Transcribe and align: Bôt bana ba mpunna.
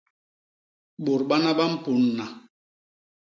Bôt 1.03 1.21
bana 1.29 1.51
ba 1.57 1.65
mpunna. 1.73 2.25